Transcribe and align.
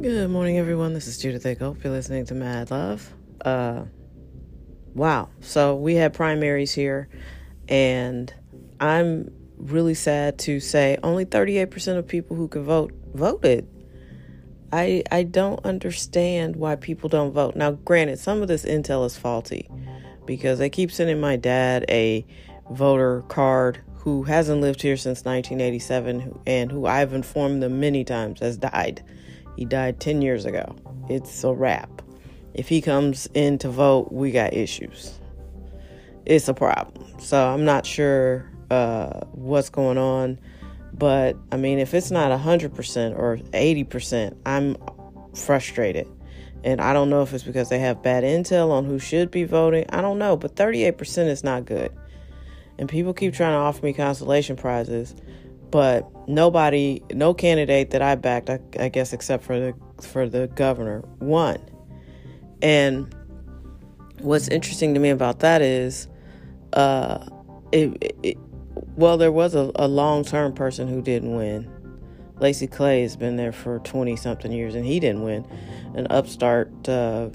Good 0.00 0.30
morning, 0.30 0.58
everyone. 0.58 0.94
This 0.94 1.08
is 1.08 1.18
Judith 1.18 1.58
Hope. 1.58 1.82
You're 1.82 1.92
listening 1.92 2.24
to 2.26 2.34
Mad 2.34 2.70
Love. 2.70 3.12
Uh, 3.44 3.82
wow. 4.94 5.28
So 5.40 5.74
we 5.74 5.96
had 5.96 6.14
primaries 6.14 6.72
here, 6.72 7.08
and 7.68 8.32
I'm 8.78 9.32
really 9.56 9.94
sad 9.94 10.38
to 10.40 10.60
say 10.60 10.98
only 11.02 11.26
38% 11.26 11.98
of 11.98 12.06
people 12.06 12.36
who 12.36 12.46
could 12.46 12.62
vote 12.62 12.92
voted. 13.12 13.66
I 14.72 15.02
I 15.10 15.24
don't 15.24 15.66
understand 15.66 16.54
why 16.54 16.76
people 16.76 17.08
don't 17.08 17.32
vote. 17.32 17.56
Now, 17.56 17.72
granted, 17.72 18.20
some 18.20 18.40
of 18.40 18.46
this 18.46 18.64
intel 18.64 19.04
is 19.04 19.16
faulty 19.16 19.68
because 20.26 20.60
they 20.60 20.70
keep 20.70 20.92
sending 20.92 21.20
my 21.20 21.34
dad 21.34 21.84
a 21.88 22.24
voter 22.70 23.22
card 23.22 23.80
who 23.96 24.22
hasn't 24.22 24.60
lived 24.60 24.80
here 24.80 24.96
since 24.96 25.24
1987 25.24 26.38
and 26.46 26.70
who 26.70 26.86
I've 26.86 27.14
informed 27.14 27.64
them 27.64 27.80
many 27.80 28.04
times 28.04 28.38
has 28.38 28.56
died. 28.56 29.02
He 29.58 29.64
died 29.64 29.98
10 29.98 30.22
years 30.22 30.44
ago. 30.44 30.76
It's 31.08 31.42
a 31.42 31.52
wrap. 31.52 32.00
If 32.54 32.68
he 32.68 32.80
comes 32.80 33.28
in 33.34 33.58
to 33.58 33.68
vote, 33.68 34.12
we 34.12 34.30
got 34.30 34.54
issues. 34.54 35.18
It's 36.24 36.46
a 36.46 36.54
problem. 36.54 37.18
So 37.18 37.44
I'm 37.44 37.64
not 37.64 37.84
sure 37.84 38.48
uh, 38.70 39.18
what's 39.32 39.68
going 39.68 39.98
on. 39.98 40.38
But 40.92 41.36
I 41.50 41.56
mean, 41.56 41.80
if 41.80 41.92
it's 41.92 42.12
not 42.12 42.30
100% 42.30 43.18
or 43.18 43.38
80%, 43.38 44.36
I'm 44.46 44.76
frustrated. 45.34 46.06
And 46.62 46.80
I 46.80 46.92
don't 46.92 47.10
know 47.10 47.22
if 47.22 47.34
it's 47.34 47.42
because 47.42 47.68
they 47.68 47.80
have 47.80 48.00
bad 48.00 48.22
intel 48.22 48.70
on 48.70 48.84
who 48.84 49.00
should 49.00 49.32
be 49.32 49.42
voting. 49.42 49.86
I 49.88 50.02
don't 50.02 50.20
know. 50.20 50.36
But 50.36 50.54
38% 50.54 51.26
is 51.26 51.42
not 51.42 51.64
good. 51.64 51.90
And 52.78 52.88
people 52.88 53.12
keep 53.12 53.34
trying 53.34 53.54
to 53.54 53.58
offer 53.58 53.84
me 53.84 53.92
consolation 53.92 54.54
prizes 54.54 55.16
but 55.70 56.10
nobody, 56.28 57.02
no 57.12 57.34
candidate 57.34 57.90
that 57.90 58.02
I 58.02 58.14
backed, 58.14 58.50
I, 58.50 58.60
I, 58.78 58.88
guess, 58.88 59.12
except 59.12 59.44
for 59.44 59.58
the 59.58 59.74
for 60.02 60.28
the 60.28 60.46
governor, 60.48 61.02
won. 61.18 61.58
And 62.62 63.14
what's 64.20 64.48
interesting 64.48 64.94
to 64.94 65.00
me 65.00 65.10
about 65.10 65.40
that 65.40 65.62
is, 65.62 66.08
uh, 66.72 67.26
it, 67.72 68.14
it 68.22 68.38
well, 68.96 69.16
there 69.16 69.32
was 69.32 69.54
a, 69.54 69.70
a 69.74 69.88
long 69.88 70.24
term 70.24 70.52
person 70.52 70.88
who 70.88 71.02
didn't 71.02 71.34
win. 71.34 71.70
Lacy 72.40 72.68
Clay 72.68 73.02
has 73.02 73.16
been 73.16 73.36
there 73.36 73.52
for 73.52 73.80
twenty 73.80 74.16
something 74.16 74.52
years, 74.52 74.74
and 74.74 74.86
he 74.86 75.00
didn't 75.00 75.22
win. 75.22 75.44
An 75.94 76.06
upstart, 76.10 76.88
uh, 76.88 77.30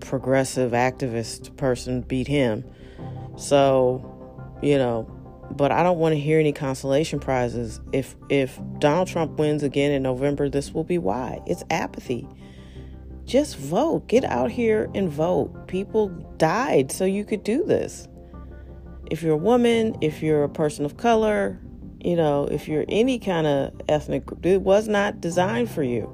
progressive 0.00 0.72
activist 0.72 1.56
person 1.56 2.02
beat 2.02 2.28
him. 2.28 2.64
So, 3.36 4.56
you 4.62 4.76
know, 4.76 5.10
but 5.50 5.72
I 5.72 5.82
don't 5.82 5.98
want 5.98 6.14
to 6.14 6.20
hear 6.20 6.38
any 6.38 6.52
consolation 6.52 7.20
prizes. 7.20 7.80
If 7.92 8.16
if 8.28 8.58
Donald 8.78 9.08
Trump 9.08 9.38
wins 9.38 9.62
again 9.62 9.92
in 9.92 10.02
November, 10.02 10.48
this 10.48 10.72
will 10.72 10.84
be 10.84 10.98
why. 10.98 11.40
It's 11.46 11.64
apathy. 11.70 12.28
Just 13.24 13.56
vote. 13.56 14.08
Get 14.08 14.24
out 14.24 14.50
here 14.50 14.90
and 14.94 15.10
vote. 15.10 15.66
People 15.66 16.08
died 16.38 16.90
so 16.90 17.04
you 17.04 17.24
could 17.24 17.44
do 17.44 17.64
this. 17.64 18.08
If 19.10 19.22
you're 19.22 19.34
a 19.34 19.36
woman, 19.36 19.96
if 20.00 20.22
you're 20.22 20.44
a 20.44 20.48
person 20.48 20.84
of 20.84 20.96
color, 20.96 21.60
you 22.00 22.16
know, 22.16 22.46
if 22.46 22.68
you're 22.68 22.84
any 22.88 23.18
kind 23.18 23.46
of 23.46 23.72
ethnic 23.88 24.26
group, 24.26 24.46
it 24.46 24.62
was 24.62 24.88
not 24.88 25.20
designed 25.20 25.70
for 25.70 25.82
you. 25.82 26.04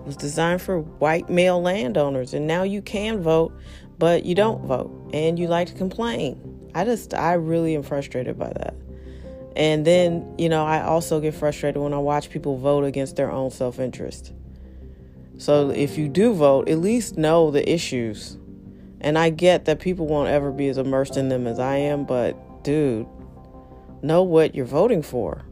It 0.00 0.06
was 0.06 0.16
designed 0.16 0.62
for 0.62 0.80
white 0.80 1.28
male 1.28 1.60
landowners 1.60 2.34
and 2.34 2.46
now 2.46 2.62
you 2.62 2.82
can 2.82 3.22
vote, 3.22 3.56
but 3.98 4.24
you 4.24 4.34
don't 4.34 4.64
vote 4.64 5.10
and 5.12 5.38
you 5.38 5.46
like 5.46 5.68
to 5.68 5.74
complain. 5.74 6.70
I 6.74 6.84
just 6.84 7.14
I 7.14 7.34
really 7.34 7.74
am 7.74 7.82
frustrated 7.82 8.38
by 8.38 8.48
that. 8.48 8.74
And 9.56 9.86
then, 9.86 10.34
you 10.36 10.48
know, 10.48 10.64
I 10.64 10.82
also 10.82 11.20
get 11.20 11.34
frustrated 11.34 11.80
when 11.80 11.94
I 11.94 11.98
watch 11.98 12.30
people 12.30 12.58
vote 12.58 12.84
against 12.84 13.16
their 13.16 13.30
own 13.30 13.50
self 13.50 13.78
interest. 13.78 14.32
So 15.38 15.70
if 15.70 15.98
you 15.98 16.08
do 16.08 16.34
vote, 16.34 16.68
at 16.68 16.78
least 16.78 17.16
know 17.16 17.50
the 17.50 17.68
issues. 17.70 18.38
And 19.00 19.18
I 19.18 19.30
get 19.30 19.66
that 19.66 19.80
people 19.80 20.06
won't 20.06 20.28
ever 20.28 20.50
be 20.50 20.68
as 20.68 20.78
immersed 20.78 21.16
in 21.16 21.28
them 21.28 21.46
as 21.46 21.58
I 21.58 21.76
am, 21.76 22.04
but 22.04 22.64
dude, 22.64 23.06
know 24.02 24.22
what 24.22 24.54
you're 24.54 24.64
voting 24.64 25.02
for. 25.02 25.42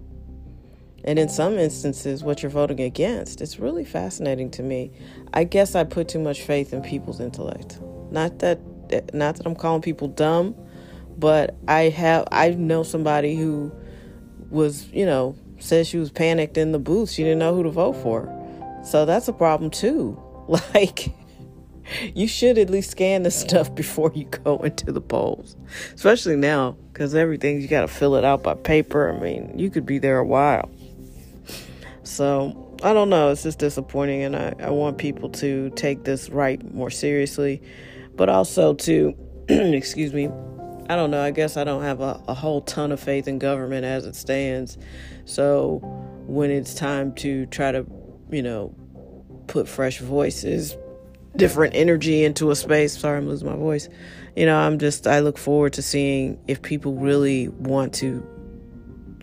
And 1.04 1.18
in 1.18 1.28
some 1.28 1.58
instances, 1.58 2.22
what 2.22 2.42
you're 2.42 2.50
voting 2.50 2.80
against. 2.80 3.40
It's 3.40 3.58
really 3.58 3.84
fascinating 3.84 4.50
to 4.52 4.62
me. 4.62 4.92
I 5.34 5.44
guess 5.44 5.74
I 5.74 5.84
put 5.84 6.08
too 6.08 6.20
much 6.20 6.42
faith 6.42 6.72
in 6.72 6.80
people's 6.80 7.20
intellect. 7.20 7.80
Not 8.10 8.38
that 8.38 8.60
not 9.14 9.36
that 9.36 9.46
I'm 9.46 9.56
calling 9.56 9.82
people 9.82 10.08
dumb, 10.08 10.54
but 11.18 11.56
I 11.66 11.82
have 11.84 12.28
I 12.30 12.50
know 12.50 12.82
somebody 12.82 13.34
who 13.34 13.72
was, 14.52 14.88
you 14.88 15.06
know, 15.06 15.34
said 15.58 15.86
she 15.86 15.98
was 15.98 16.10
panicked 16.10 16.56
in 16.56 16.72
the 16.72 16.78
booth. 16.78 17.10
She 17.10 17.22
didn't 17.22 17.38
know 17.38 17.54
who 17.54 17.62
to 17.62 17.70
vote 17.70 17.94
for. 17.94 18.28
So 18.84 19.04
that's 19.04 19.28
a 19.28 19.32
problem 19.32 19.70
too. 19.70 20.20
Like, 20.74 21.14
you 22.14 22.26
should 22.26 22.58
at 22.58 22.68
least 22.68 22.90
scan 22.90 23.22
this 23.22 23.38
stuff 23.38 23.74
before 23.74 24.10
you 24.12 24.24
go 24.24 24.58
into 24.58 24.90
the 24.90 25.00
polls, 25.00 25.56
especially 25.94 26.36
now 26.36 26.76
because 26.92 27.14
everything 27.14 27.60
you 27.60 27.68
got 27.68 27.82
to 27.82 27.88
fill 27.88 28.16
it 28.16 28.24
out 28.24 28.42
by 28.42 28.54
paper. 28.54 29.10
I 29.10 29.18
mean, 29.18 29.58
you 29.58 29.70
could 29.70 29.86
be 29.86 29.98
there 29.98 30.18
a 30.18 30.26
while. 30.26 30.68
So 32.02 32.76
I 32.82 32.92
don't 32.92 33.08
know. 33.08 33.30
It's 33.30 33.44
just 33.44 33.58
disappointing, 33.58 34.22
and 34.22 34.36
I, 34.36 34.54
I 34.58 34.70
want 34.70 34.98
people 34.98 35.28
to 35.30 35.70
take 35.70 36.04
this 36.04 36.28
right 36.30 36.62
more 36.74 36.90
seriously, 36.90 37.62
but 38.16 38.28
also 38.28 38.74
to, 38.74 39.14
excuse 39.48 40.12
me, 40.12 40.28
I 40.88 40.96
don't 40.96 41.10
know. 41.10 41.22
I 41.22 41.30
guess 41.30 41.56
I 41.56 41.64
don't 41.64 41.82
have 41.82 42.00
a, 42.00 42.22
a 42.28 42.34
whole 42.34 42.60
ton 42.62 42.92
of 42.92 43.00
faith 43.00 43.28
in 43.28 43.38
government 43.38 43.84
as 43.84 44.04
it 44.04 44.16
stands. 44.16 44.78
So 45.24 45.80
when 46.26 46.50
it's 46.50 46.74
time 46.74 47.14
to 47.16 47.46
try 47.46 47.72
to, 47.72 47.86
you 48.30 48.42
know, 48.42 48.74
put 49.46 49.68
fresh 49.68 49.98
voices, 49.98 50.76
different 51.36 51.74
energy 51.74 52.24
into 52.24 52.50
a 52.50 52.56
space. 52.56 52.98
Sorry, 52.98 53.18
I'm 53.18 53.28
losing 53.28 53.48
my 53.48 53.56
voice. 53.56 53.88
You 54.36 54.46
know, 54.46 54.58
I'm 54.58 54.78
just, 54.78 55.06
I 55.06 55.20
look 55.20 55.38
forward 55.38 55.72
to 55.74 55.82
seeing 55.82 56.38
if 56.48 56.62
people 56.62 56.94
really 56.94 57.48
want 57.48 57.94
to 57.94 58.26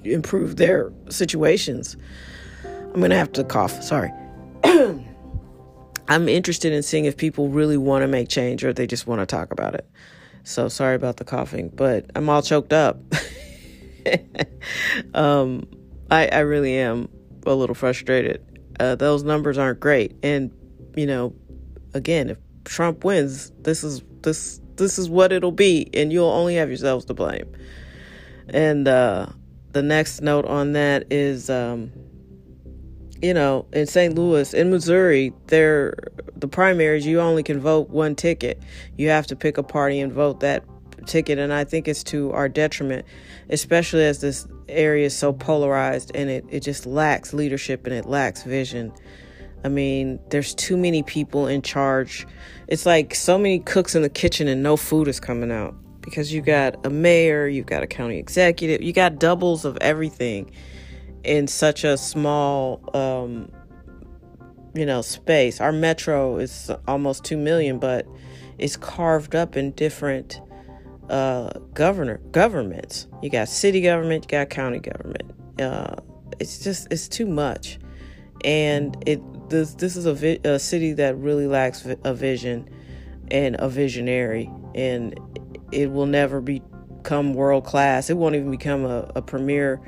improve 0.04 0.58
their 0.58 0.92
situations. 1.10 1.98
I'm 2.64 3.00
going 3.00 3.12
to 3.12 3.18
have 3.18 3.32
to 3.34 3.44
cough. 3.44 3.84
Sorry. 3.84 4.12
I'm 6.08 6.28
interested 6.28 6.74
in 6.74 6.82
seeing 6.82 7.06
if 7.06 7.18
people 7.18 7.50
really 7.50 7.78
want 7.78 8.02
to 8.02 8.08
make 8.08 8.30
change 8.30 8.64
or 8.64 8.74
they 8.74 8.88
just 8.88 9.06
want 9.06 9.20
to 9.22 9.26
talk 9.26 9.52
about 9.52 9.76
it. 9.76 9.88
So 10.44 10.68
sorry 10.68 10.96
about 10.96 11.18
the 11.18 11.26
coughing, 11.26 11.70
but 11.70 12.10
I'm 12.16 12.30
all 12.30 12.42
choked 12.42 12.74
up. 12.74 12.98
um, 15.14 15.68
I, 16.10 16.28
I 16.28 16.40
really 16.40 16.78
am 16.78 17.10
a 17.46 17.54
little 17.54 17.76
frustrated. 17.76 18.46
Uh, 18.80 18.96
those 18.96 19.24
numbers 19.24 19.58
aren't 19.58 19.80
great, 19.80 20.16
and 20.24 20.52
you 20.96 21.06
know, 21.06 21.34
again, 21.94 22.30
if 22.30 22.38
Trump 22.64 23.04
wins, 23.04 23.52
this 23.60 23.84
is 23.84 24.02
this 24.22 24.62
this 24.76 24.98
is 24.98 25.10
what 25.10 25.32
it'll 25.32 25.52
be, 25.52 25.90
and 25.94 26.12
you'll 26.12 26.30
only 26.30 26.56
have 26.56 26.70
yourselves 26.70 27.06
to 27.06 27.14
blame. 27.14 27.52
And 28.48 28.88
uh, 28.88 29.28
the 29.72 29.84
next 29.84 30.22
note 30.22 30.46
on 30.46 30.74
that 30.74 31.12
is, 31.12 31.50
um, 31.50 31.92
you 33.22 33.34
know, 33.34 33.66
in 33.74 33.86
St. 33.86 34.16
Louis, 34.16 34.54
in 34.54 34.70
Missouri, 34.70 35.34
they're 35.48 35.94
the 36.36 36.48
primaries, 36.48 37.06
you 37.06 37.20
only 37.20 37.44
can 37.44 37.60
vote 37.60 37.90
one 37.90 38.16
ticket. 38.16 38.62
You 38.98 39.10
have 39.10 39.28
to 39.28 39.36
pick 39.36 39.58
a 39.58 39.64
party 39.64 40.00
and 40.00 40.12
vote 40.12 40.40
that 40.40 40.64
ticket. 41.06 41.38
And 41.38 41.52
I 41.52 41.64
think 41.64 41.88
it's 41.88 42.04
to 42.06 42.32
our 42.32 42.48
detriment, 42.48 43.06
especially 43.50 44.06
as 44.06 44.22
this 44.22 44.48
area 44.68 45.06
is 45.08 45.16
so 45.16 45.34
polarized 45.34 46.12
and 46.16 46.30
it, 46.30 46.46
it 46.50 46.62
just 46.62 46.86
lacks 46.86 47.34
leadership 47.34 47.86
and 47.86 47.94
it 47.94 48.06
lacks 48.06 48.44
vision. 48.44 48.94
I 49.64 49.68
mean, 49.68 50.20
there's 50.30 50.56
too 50.56 50.78
many 50.78 51.04
people 51.04 51.48
in 51.48 51.62
charge. 51.62 52.26
It's 52.68 52.86
like 52.86 53.14
so 53.16 53.38
many 53.38 53.60
cooks 53.60 53.96
in 53.96 54.02
the 54.02 54.10
kitchen 54.10 54.48
and 54.48 54.64
no 54.64 54.78
food 54.78 55.08
is 55.10 55.20
coming 55.20 55.52
out 55.52 55.76
because 56.02 56.32
you 56.32 56.42
got 56.42 56.86
a 56.86 56.90
mayor, 56.90 57.48
you've 57.48 57.66
got 57.66 57.84
a 57.84 57.88
county 57.88 58.18
executive, 58.18 58.82
you 58.82 58.94
got 58.94 59.20
doubles 59.20 59.66
of 59.66 59.78
everything 59.82 60.50
in 61.24 61.48
such 61.48 61.84
a 61.84 61.98
small 61.98 62.82
um, 62.94 63.52
you 64.74 64.86
know 64.86 65.02
space. 65.02 65.60
Our 65.62 65.72
metro 65.72 66.38
is 66.38 66.72
almost 66.88 67.24
2 67.26 67.38
million 67.38 67.80
but 67.80 68.08
it's 68.58 68.78
carved 68.78 69.36
up 69.36 69.56
in 69.56 69.72
different 69.72 70.42
uh 71.10 71.50
governor 71.74 72.20
governments. 72.32 73.08
You 73.22 73.30
got 73.30 73.50
city 73.50 73.82
government 73.82 74.26
you 74.26 74.30
got 74.30 74.50
county 74.50 74.80
government. 74.80 75.32
Uh 75.60 75.96
it's 76.40 76.60
just 76.60 76.88
it's 76.92 77.08
too 77.08 77.26
much. 77.26 77.80
And 78.46 78.96
it 79.08 79.22
this 79.50 79.74
this 79.76 79.96
is 79.96 80.06
a, 80.06 80.14
vi- 80.14 80.40
a 80.44 80.60
city 80.60 80.94
that 80.94 81.18
really 81.18 81.48
lacks 81.48 81.86
a 82.04 82.14
vision 82.14 82.70
and 83.32 83.56
a 83.60 83.68
visionary. 83.70 84.50
And 84.76 85.20
it 85.72 85.92
will 85.92 86.06
never 86.06 86.42
become 86.42 87.34
world 87.34 87.64
class 87.64 88.10
it 88.10 88.18
won't 88.18 88.36
even 88.36 88.52
become 88.52 88.86
a, 88.86 89.10
a 89.16 89.22
premier 89.22 89.82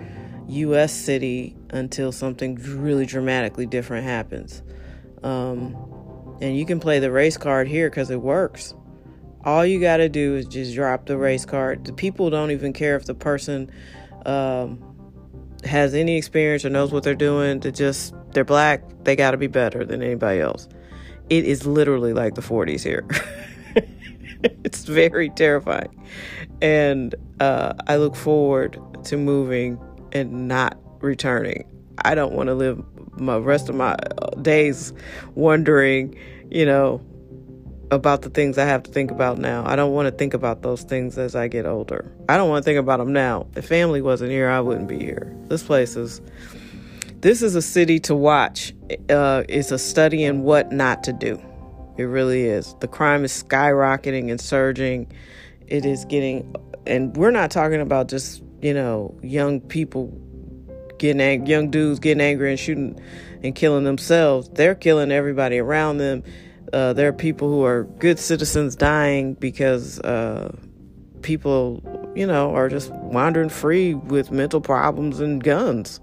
U.S. 0.48 0.94
city 0.94 1.56
until 1.70 2.12
something 2.12 2.56
really 2.56 3.06
dramatically 3.06 3.66
different 3.66 4.06
happens. 4.06 4.62
Um, 5.24 5.76
and 6.42 6.58
you 6.58 6.66
can 6.66 6.80
play 6.80 7.00
the 7.00 7.12
race 7.12 7.38
card 7.38 7.68
here 7.68 7.90
because 7.90 8.10
it 8.10 8.22
works. 8.22 8.74
All 9.44 9.66
you 9.66 9.80
got 9.80 9.98
to 9.98 10.10
do 10.10 10.36
is 10.36 10.46
just 10.46 10.76
drop 10.76 11.06
the 11.06 11.18
race 11.18 11.46
card. 11.46 11.86
The 11.86 11.94
people 11.94 12.30
don't 12.30 12.52
even 12.52 12.74
care 12.74 12.96
if 12.96 13.06
the 13.06 13.16
person 13.16 13.72
um, 14.26 14.92
has 15.64 15.94
any 15.94 16.18
experience 16.18 16.66
or 16.66 16.70
knows 16.70 16.92
what 16.92 17.04
they're 17.04 17.16
doing 17.16 17.60
They 17.60 17.72
just 17.72 18.14
they're 18.34 18.44
black 18.44 18.84
they 19.04 19.16
got 19.16 19.32
to 19.32 19.38
be 19.38 19.48
better 19.48 19.86
than 19.86 20.02
anybody 20.02 20.40
else 20.40 20.68
it 21.30 21.46
is 21.46 21.66
literally 21.66 22.14
like 22.14 22.36
the 22.36 22.42
40s 22.42 22.84
here 22.84 23.06
it's 24.64 24.86
very 24.86 25.30
terrifying 25.30 26.04
and 26.62 27.16
uh, 27.40 27.74
i 27.88 27.96
look 27.96 28.16
forward 28.16 28.80
to 29.04 29.18
moving 29.18 29.80
and 30.14 30.48
not 30.48 30.78
returning 31.02 31.66
i 32.00 32.16
don't 32.16 32.34
want 32.34 32.48
to 32.48 32.54
live 32.54 32.84
my 33.20 33.38
rest 33.38 33.70
of 33.70 33.76
my 33.76 33.96
days 34.42 34.94
wondering 35.36 36.16
you 36.50 36.66
know 36.66 37.02
about 37.92 38.22
the 38.22 38.30
things 38.30 38.58
I 38.58 38.66
have 38.66 38.84
to 38.84 38.92
think 38.92 39.12
about 39.12 39.38
now. 39.38 39.64
I 39.68 39.76
don't 39.76 39.92
want 39.92 40.08
to 40.08 40.12
think 40.12 40.34
about 40.34 40.62
those 40.62 40.84
things 40.84 41.18
as 41.18 41.36
I 41.36 41.50
get 41.50 41.66
older. 41.66 42.10
I 42.30 42.38
don't 42.38 42.50
want 42.50 42.64
to 42.64 42.66
think 42.66 42.80
about 42.80 43.00
them 43.00 43.12
now. 43.12 43.48
If 43.56 43.68
family 43.68 44.02
wasn't 44.02 44.32
here, 44.32 44.50
I 44.50 44.62
wouldn't 44.62 44.88
be 44.88 44.98
here. 44.98 45.36
This 45.48 45.62
place 45.62 45.98
is 45.98 46.22
this 47.20 47.44
is 47.44 47.54
a 47.54 47.62
city 47.62 48.00
to 48.00 48.16
watch. 48.16 48.74
Uh, 49.10 49.44
it's 49.48 49.72
a 49.72 49.78
study 49.78 50.24
in 50.24 50.42
what 50.42 50.72
not 50.72 51.04
to 51.04 51.14
do. 51.14 51.40
It 51.98 52.04
really 52.06 52.46
is. 52.46 52.76
The 52.80 52.88
crime 52.88 53.24
is 53.24 53.44
skyrocketing 53.44 54.32
and 54.32 54.42
surging. 54.42 55.12
It 55.68 55.86
is 55.86 56.06
getting, 56.06 56.56
and 56.88 57.16
we're 57.16 57.32
not 57.32 57.52
talking 57.52 57.80
about 57.80 58.08
just 58.08 58.42
you 58.62 58.74
know 58.74 59.18
young 59.22 59.62
people 59.62 60.08
getting 60.98 61.22
ang- 61.22 61.46
young 61.46 61.70
dudes 61.70 62.00
getting 62.00 62.22
angry 62.22 62.52
and 62.52 62.60
shooting 62.60 63.00
and 63.44 63.56
killing 63.56 63.84
themselves. 63.84 64.50
They're 64.50 64.76
killing 64.76 65.12
everybody 65.12 65.58
around 65.58 65.98
them 65.98 66.24
uh, 66.74 66.94
there 66.94 67.10
are 67.10 67.14
people 67.14 67.50
who 67.50 67.64
are 67.66 67.84
good 67.84 68.18
citizens 68.18 68.76
dying 68.76 69.34
because 69.34 70.00
uh, 70.02 70.56
people, 71.22 72.12
you 72.16 72.26
know, 72.26 72.56
are 72.56 72.70
just 72.70 72.92
wandering 72.92 73.50
free 73.50 73.94
with 73.94 74.32
mental 74.32 74.62
problems 74.62 75.20
and 75.20 75.44
guns. 75.44 76.00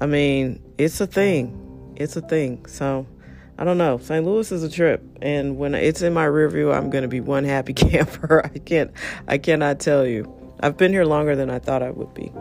I 0.00 0.06
mean, 0.06 0.62
it's 0.78 1.00
a 1.00 1.06
thing. 1.06 1.94
It's 1.96 2.16
a 2.16 2.20
thing. 2.20 2.66
So, 2.66 3.06
I 3.58 3.64
don't 3.64 3.78
know. 3.78 3.98
St. 3.98 4.24
Louis 4.24 4.50
is 4.52 4.62
a 4.62 4.70
trip, 4.70 5.02
and 5.20 5.56
when 5.56 5.74
it's 5.74 6.02
in 6.02 6.12
my 6.12 6.26
rearview, 6.26 6.74
I'm 6.74 6.90
going 6.90 7.02
to 7.02 7.08
be 7.08 7.20
one 7.20 7.44
happy 7.44 7.72
camper. 7.74 8.44
I 8.44 8.58
can't. 8.58 8.92
I 9.28 9.38
cannot 9.38 9.80
tell 9.80 10.06
you. 10.06 10.45
I've 10.60 10.76
been 10.76 10.92
here 10.92 11.04
longer 11.04 11.36
than 11.36 11.50
I 11.50 11.58
thought 11.58 11.82
I 11.82 11.90
would 11.90 12.14
be, 12.14 12.32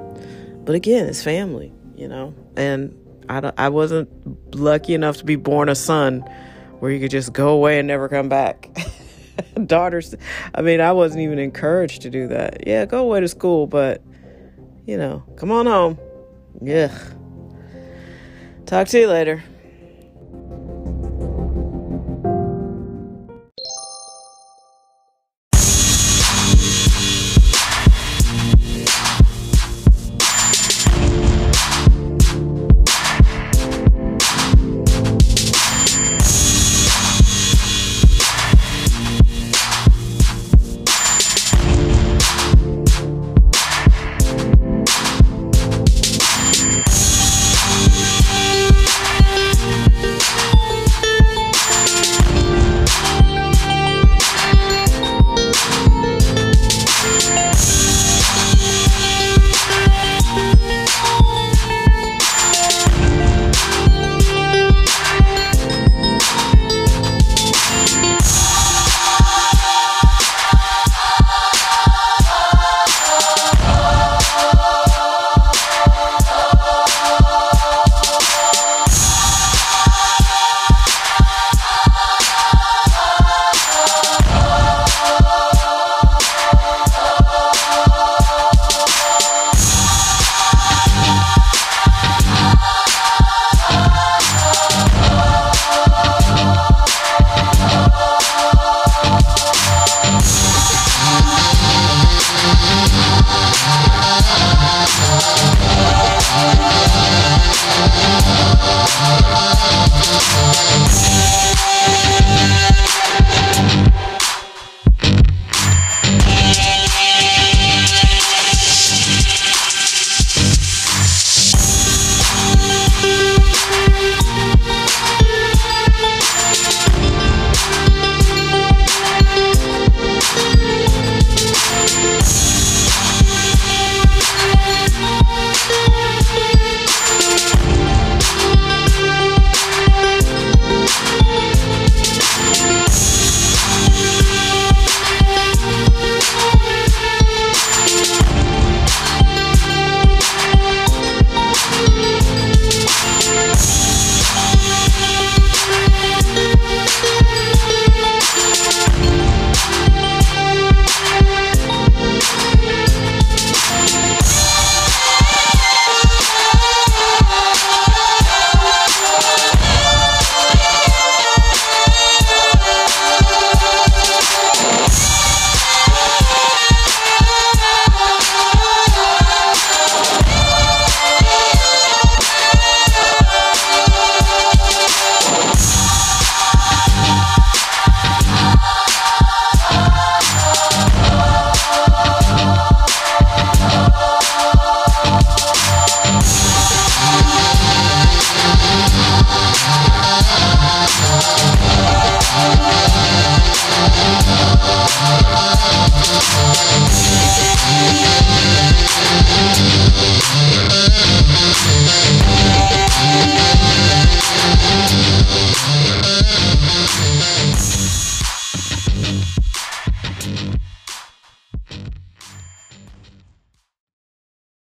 but 0.64 0.76
again, 0.76 1.06
it's 1.08 1.24
family, 1.24 1.74
you 1.96 2.08
know. 2.08 2.34
And 2.56 2.98
I, 3.30 3.52
I 3.58 3.70
wasn't 3.70 4.56
lucky 4.56 4.94
enough 4.94 5.18
to 5.18 5.26
be 5.26 5.36
born 5.36 5.70
a 5.70 5.76
son 5.76 6.22
where 6.80 6.92
you 6.92 7.00
could 7.00 7.12
just 7.12 7.34
go 7.34 7.50
away 7.50 7.80
and 7.80 7.88
never 7.88 8.08
come 8.10 8.30
back. 8.30 8.70
Daughters, 9.66 10.16
I 10.54 10.62
mean, 10.62 10.82
I 10.82 10.92
wasn't 10.92 11.22
even 11.22 11.40
encouraged 11.40 12.04
to 12.04 12.10
do 12.10 12.28
that. 12.30 12.66
Yeah, 12.68 12.86
go 12.86 13.00
away 13.00 13.20
to 13.20 13.28
school, 13.28 13.68
but 13.68 14.02
you 14.86 14.98
know, 14.98 15.24
come 15.36 15.52
on 15.52 15.66
home. 15.66 16.00
Yeah. 16.62 16.98
Talk 18.66 18.88
to 18.90 19.00
you 19.00 19.08
later. 19.08 19.44